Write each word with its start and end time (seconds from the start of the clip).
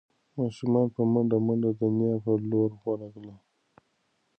ماشومان 0.37 0.87
په 0.95 1.01
منډو 1.11 1.37
منډو 1.47 1.71
د 1.79 1.81
نیا 1.97 2.13
په 2.23 2.31
لور 2.49 2.69
ورغلل. 2.83 3.37